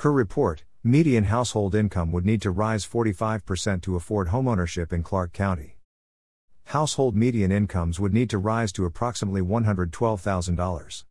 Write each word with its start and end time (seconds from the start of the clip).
Per 0.00 0.10
report, 0.10 0.64
median 0.82 1.24
household 1.24 1.74
income 1.74 2.10
would 2.10 2.24
need 2.24 2.40
to 2.40 2.50
rise 2.50 2.86
45% 2.86 3.82
to 3.82 3.96
afford 3.96 4.28
homeownership 4.28 4.94
in 4.94 5.02
Clark 5.02 5.34
County. 5.34 5.76
Household 6.68 7.14
median 7.14 7.52
incomes 7.52 8.00
would 8.00 8.14
need 8.14 8.30
to 8.30 8.38
rise 8.38 8.72
to 8.72 8.86
approximately 8.86 9.42
$112,000. 9.42 11.04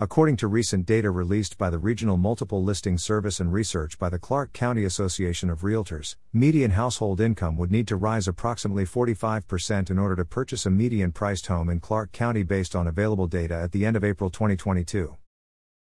According 0.00 0.36
to 0.38 0.48
recent 0.48 0.86
data 0.86 1.10
released 1.10 1.58
by 1.58 1.68
the 1.68 1.76
Regional 1.76 2.16
Multiple 2.16 2.64
Listing 2.64 2.96
Service 2.96 3.38
and 3.38 3.52
research 3.52 3.98
by 3.98 4.08
the 4.08 4.18
Clark 4.18 4.54
County 4.54 4.84
Association 4.84 5.50
of 5.50 5.60
Realtors, 5.60 6.16
median 6.32 6.70
household 6.70 7.20
income 7.20 7.58
would 7.58 7.70
need 7.70 7.86
to 7.88 7.96
rise 7.96 8.26
approximately 8.26 8.86
45% 8.86 9.90
in 9.90 9.98
order 9.98 10.16
to 10.16 10.24
purchase 10.24 10.64
a 10.64 10.70
median 10.70 11.12
priced 11.12 11.48
home 11.48 11.68
in 11.68 11.80
Clark 11.80 12.12
County 12.12 12.44
based 12.44 12.74
on 12.74 12.86
available 12.86 13.26
data 13.26 13.56
at 13.56 13.72
the 13.72 13.84
end 13.84 13.94
of 13.94 14.04
April 14.04 14.30
2022. 14.30 15.18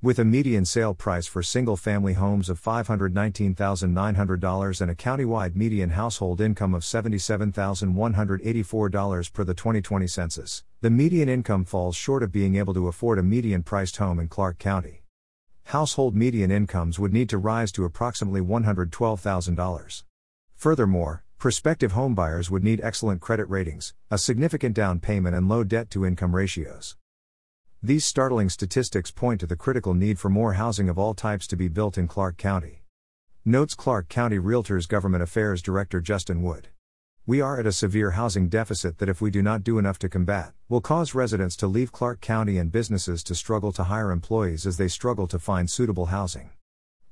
With 0.00 0.20
a 0.20 0.24
median 0.24 0.64
sale 0.64 0.94
price 0.94 1.26
for 1.26 1.42
single 1.42 1.76
family 1.76 2.12
homes 2.12 2.48
of 2.48 2.62
$519,900 2.62 4.80
and 4.80 4.90
a 4.92 4.94
countywide 4.94 5.56
median 5.56 5.90
household 5.90 6.40
income 6.40 6.72
of 6.72 6.84
$77,184 6.84 9.32
per 9.32 9.42
the 9.42 9.54
2020 9.54 10.06
census, 10.06 10.62
the 10.82 10.90
median 10.90 11.28
income 11.28 11.64
falls 11.64 11.96
short 11.96 12.22
of 12.22 12.30
being 12.30 12.54
able 12.54 12.74
to 12.74 12.86
afford 12.86 13.18
a 13.18 13.24
median 13.24 13.64
priced 13.64 13.96
home 13.96 14.20
in 14.20 14.28
Clark 14.28 14.60
County. 14.60 15.02
Household 15.64 16.14
median 16.14 16.52
incomes 16.52 17.00
would 17.00 17.12
need 17.12 17.28
to 17.30 17.38
rise 17.38 17.72
to 17.72 17.84
approximately 17.84 18.40
$112,000. 18.40 20.02
Furthermore, 20.54 21.24
prospective 21.38 21.94
homebuyers 21.94 22.50
would 22.50 22.62
need 22.62 22.80
excellent 22.84 23.20
credit 23.20 23.50
ratings, 23.50 23.94
a 24.12 24.18
significant 24.18 24.76
down 24.76 25.00
payment, 25.00 25.34
and 25.34 25.48
low 25.48 25.64
debt 25.64 25.90
to 25.90 26.06
income 26.06 26.36
ratios. 26.36 26.96
These 27.80 28.04
startling 28.04 28.48
statistics 28.48 29.12
point 29.12 29.38
to 29.38 29.46
the 29.46 29.54
critical 29.54 29.94
need 29.94 30.18
for 30.18 30.28
more 30.28 30.54
housing 30.54 30.88
of 30.88 30.98
all 30.98 31.14
types 31.14 31.46
to 31.46 31.56
be 31.56 31.68
built 31.68 31.96
in 31.96 32.08
Clark 32.08 32.36
County. 32.36 32.82
Notes 33.44 33.76
Clark 33.76 34.08
County 34.08 34.36
Realtors 34.36 34.88
Government 34.88 35.22
Affairs 35.22 35.62
Director 35.62 36.00
Justin 36.00 36.42
Wood. 36.42 36.70
We 37.24 37.40
are 37.40 37.60
at 37.60 37.66
a 37.66 37.72
severe 37.72 38.10
housing 38.10 38.48
deficit 38.48 38.98
that, 38.98 39.08
if 39.08 39.20
we 39.20 39.30
do 39.30 39.42
not 39.42 39.62
do 39.62 39.78
enough 39.78 39.96
to 40.00 40.08
combat, 40.08 40.54
will 40.68 40.80
cause 40.80 41.14
residents 41.14 41.54
to 41.58 41.68
leave 41.68 41.92
Clark 41.92 42.20
County 42.20 42.58
and 42.58 42.72
businesses 42.72 43.22
to 43.22 43.36
struggle 43.36 43.70
to 43.70 43.84
hire 43.84 44.10
employees 44.10 44.66
as 44.66 44.76
they 44.76 44.88
struggle 44.88 45.28
to 45.28 45.38
find 45.38 45.70
suitable 45.70 46.06
housing. 46.06 46.50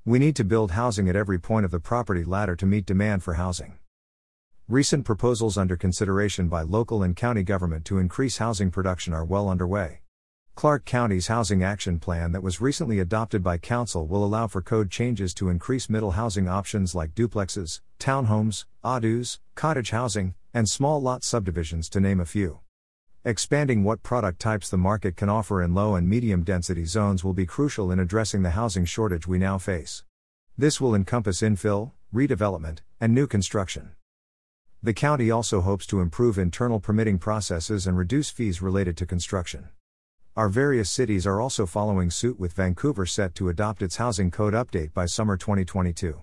We 0.05 0.19
need 0.19 0.34
to 0.34 0.45
build 0.45 0.73
housing 0.73 1.08
at 1.08 1.14
every 1.14 1.39
point 1.39 1.64
of 1.64 1.70
the 1.70 1.78
property 1.78 2.25
ladder 2.25 2.56
to 2.56 2.67
meet 2.67 2.86
demand 2.86 3.23
for 3.23 3.34
housing. 3.34 3.78
Recent 4.67 5.05
proposals 5.05 5.56
under 5.56 5.77
consideration 5.77 6.48
by 6.48 6.62
local 6.62 7.05
and 7.05 7.14
county 7.14 7.45
government 7.45 7.84
to 7.84 7.98
increase 7.98 8.39
housing 8.39 8.73
production 8.73 9.12
are 9.12 9.25
well 9.25 9.48
underway. 9.48 10.01
Clark 10.57 10.87
County's 10.87 11.27
Housing 11.27 11.62
Action 11.62 11.99
Plan 11.99 12.33
that 12.33 12.43
was 12.43 12.62
recently 12.62 12.99
adopted 12.99 13.43
by 13.43 13.59
Council 13.59 14.07
will 14.07 14.25
allow 14.25 14.47
for 14.47 14.63
code 14.63 14.91
changes 14.91 15.35
to 15.35 15.51
increase 15.51 15.91
middle 15.91 16.13
housing 16.13 16.48
options 16.48 16.95
like 16.95 17.15
duplexes, 17.15 17.83
townhomes, 17.98 18.65
ADUs, 18.83 19.39
cottage 19.55 19.91
housing, 19.91 20.35
and 20.55 20.67
small 20.67 20.98
lot 20.98 21.23
subdivisions 21.23 21.91
to 21.91 22.01
name 22.01 22.21
a 22.21 22.25
few. 22.25 22.61
Expanding 23.23 23.85
what 23.85 24.03
product 24.03 24.41
types 24.41 24.71
the 24.71 24.79
market 24.79 25.15
can 25.15 25.29
offer 25.29 25.61
in 25.61 25.75
low 25.75 25.95
and 25.95 26.09
medium 26.09 26.43
density 26.43 26.87
zones 26.87 27.23
will 27.23 27.35
be 27.35 27.45
crucial 27.45 27.93
in 27.93 28.01
addressing 28.01 28.41
the 28.41 28.57
housing 28.57 28.87
shortage 28.87 29.27
we 29.27 29.37
now 29.37 29.59
face. 29.59 30.05
This 30.57 30.81
will 30.81 30.95
encompass 30.95 31.43
infill, 31.43 31.93
redevelopment, 32.15 32.79
and 32.98 33.15
new 33.15 33.27
construction. 33.27 33.91
The 34.83 34.95
county 34.95 35.31
also 35.31 35.61
hopes 35.61 35.87
to 35.89 36.01
improve 36.01 36.39
internal 36.39 36.81
permitting 36.81 37.19
processes 37.19 37.87
and 37.87 37.98
reduce 37.98 38.31
fees 38.31 38.63
related 38.63 38.97
to 38.97 39.05
construction. 39.05 39.69
Our 40.37 40.51
various 40.51 40.91
cities 40.91 41.27
are 41.27 41.41
also 41.41 41.65
following 41.65 42.11
suit 42.11 42.39
with 42.39 42.53
Vancouver 42.53 43.06
set 43.06 43.34
to 43.37 43.48
adopt 43.48 43.81
its 43.81 43.97
housing 43.97 44.31
code 44.31 44.53
update 44.53 44.92
by 44.92 45.06
summer 45.06 45.39
2022. 45.39 46.20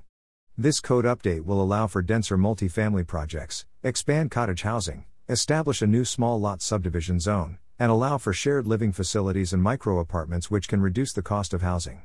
This 0.56 0.80
code 0.80 1.06
update 1.06 1.46
will 1.46 1.60
allow 1.60 1.88
for 1.88 2.04
denser 2.04 2.38
multifamily 2.38 3.08
projects, 3.08 3.66
expand 3.82 4.30
cottage 4.30 4.62
housing, 4.62 5.06
establish 5.28 5.82
a 5.82 5.88
new 5.88 6.06
small 6.06 6.40
lot 6.40 6.62
subdivision 6.62 7.20
zone, 7.20 7.58
and 7.80 7.90
allow 7.90 8.20
for 8.20 8.34
shared 8.34 8.68
living 8.68 8.92
facilities 8.92 9.52
and 9.52 9.64
micro 9.64 9.98
apartments 9.98 10.52
which 10.52 10.68
can 10.68 10.80
reduce 10.80 11.12
the 11.12 11.24
cost 11.24 11.52
of 11.52 11.64
housing. 11.64 12.04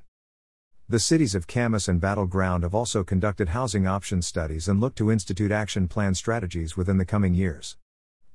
The 0.89 1.01
cities 1.01 1.35
of 1.35 1.47
Camas 1.47 1.89
and 1.89 2.01
Battle 2.01 2.25
Ground 2.25 2.63
have 2.63 2.75
also 2.75 3.05
conducted 3.05 3.51
housing 3.51 3.87
option 3.87 4.23
studies 4.23 4.67
and 4.67 4.81
look 4.81 4.95
to 4.95 5.13
institute 5.13 5.53
action 5.53 5.89
plan 5.89 6.15
strategies 6.15 6.75
within 6.75 6.97
the 6.97 7.05
coming 7.05 7.35
years. 7.35 7.77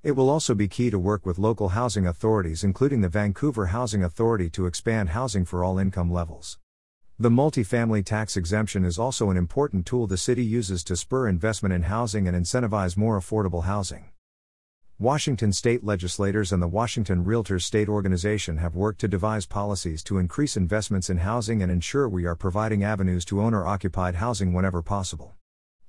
It 0.04 0.18
will 0.18 0.30
also 0.30 0.54
be 0.54 0.68
key 0.68 0.90
to 0.90 1.00
work 1.00 1.26
with 1.26 1.40
local 1.40 1.70
housing 1.70 2.06
authorities, 2.06 2.62
including 2.62 3.00
the 3.00 3.08
Vancouver 3.08 3.68
Housing 3.68 4.04
Authority, 4.04 4.50
to 4.50 4.66
expand 4.66 5.12
housing 5.12 5.46
for 5.46 5.64
all 5.64 5.80
income 5.80 6.12
levels. 6.12 6.60
The 7.18 7.30
multifamily 7.30 8.04
tax 8.04 8.36
exemption 8.36 8.84
is 8.84 9.00
also 9.00 9.30
an 9.30 9.38
important 9.38 9.86
tool 9.86 10.06
the 10.06 10.18
city 10.18 10.44
uses 10.44 10.84
to 10.86 10.98
spur 10.98 11.30
investment 11.30 11.74
in 11.74 11.84
housing 11.84 12.28
and 12.28 12.36
incentivize 12.36 12.98
more 12.98 13.18
affordable 13.18 13.64
housing. 13.64 14.10
Washington 15.00 15.54
state 15.54 15.86
legislators 15.86 16.52
and 16.52 16.62
the 16.62 16.68
Washington 16.68 17.24
Realtors 17.24 17.62
State 17.62 17.88
Organization 17.88 18.58
have 18.58 18.76
worked 18.76 19.00
to 19.00 19.08
devise 19.08 19.46
policies 19.46 20.04
to 20.04 20.18
increase 20.18 20.58
investments 20.58 21.10
in 21.10 21.20
housing 21.20 21.64
and 21.64 21.72
ensure 21.72 22.10
we 22.10 22.26
are 22.26 22.36
providing 22.36 22.84
avenues 22.84 23.24
to 23.24 23.42
owner 23.42 23.66
occupied 23.66 24.16
housing 24.16 24.52
whenever 24.52 24.82
possible. 24.82 25.34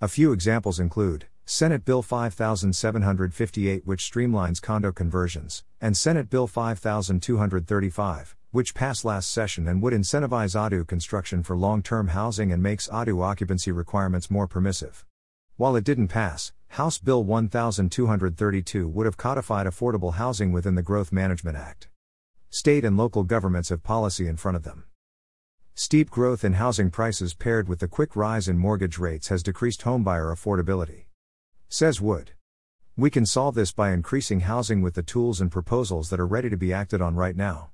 A 0.01 0.07
few 0.07 0.31
examples 0.31 0.79
include 0.79 1.27
Senate 1.47 1.85
Bill 1.85 2.01
5758, 2.01 3.87
which 3.87 4.11
streamlines 4.11 4.63
condo 4.63 4.91
conversions, 4.91 5.63
and 5.79 5.95
Senate 5.95 6.31
Bill 6.31 6.47
5235, 6.47 8.35
which 8.51 8.75
passed 8.75 9.05
last 9.05 9.31
session 9.31 9.69
and 9.69 9.83
would 9.83 9.93
incentivize 9.93 10.57
ADU 10.57 10.87
construction 10.87 11.43
for 11.43 11.55
long 11.55 11.83
term 11.83 12.09
housing 12.09 12.51
and 12.51 12.63
makes 12.63 12.89
ADU 12.89 13.23
occupancy 13.23 13.71
requirements 13.71 14.31
more 14.31 14.47
permissive. 14.47 15.05
While 15.57 15.77
it 15.77 15.85
didn't 15.85 16.09
pass, 16.09 16.55
House 16.69 16.97
Bill 16.97 17.23
1232 17.23 18.89
would 18.89 19.05
have 19.05 19.19
codified 19.19 19.67
affordable 19.67 20.15
housing 20.15 20.51
within 20.51 20.77
the 20.77 20.83
Growth 20.83 21.13
Management 21.13 21.59
Act. 21.59 21.89
State 22.49 22.87
and 22.87 22.97
local 22.97 23.23
governments 23.23 23.69
have 23.69 23.83
policy 23.83 24.27
in 24.27 24.39
front 24.39 24.57
of 24.57 24.63
them. 24.63 24.85
Steep 25.75 26.09
growth 26.09 26.43
in 26.43 26.55
housing 26.55 26.91
prices 26.91 27.35
paired 27.35 27.69
with 27.69 27.81
the 27.81 27.89
quick 27.89 28.17
rise 28.17 28.49
in 28.49 28.57
mortgage 28.57 28.97
rates 28.97 29.29
has 29.29 29.43
decreased 29.43 29.83
homebuyer 29.83 30.33
affordability. 30.33 31.05
Says 31.75 32.01
Wood. 32.01 32.31
We 32.97 33.11
can 33.11 33.27
solve 33.27 33.57
this 33.57 33.73
by 33.73 33.91
increasing 33.91 34.43
housing 34.43 34.81
with 34.81 34.95
the 34.95 35.03
tools 35.03 35.41
and 35.41 35.51
proposals 35.51 36.09
that 36.11 36.21
are 36.21 36.25
ready 36.25 36.49
to 36.49 36.57
be 36.57 36.73
acted 36.73 37.03
on 37.03 37.17
right 37.17 37.35
now. 37.35 37.71